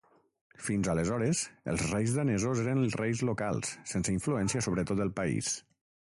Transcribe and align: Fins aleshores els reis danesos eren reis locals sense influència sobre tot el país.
Fins 0.67 0.87
aleshores 0.93 1.41
els 1.73 1.83
reis 1.91 2.15
danesos 2.15 2.61
eren 2.63 2.81
reis 3.01 3.21
locals 3.31 3.75
sense 3.91 4.15
influència 4.15 4.63
sobre 4.69 4.87
tot 4.93 5.05
el 5.05 5.13
país. 5.21 5.51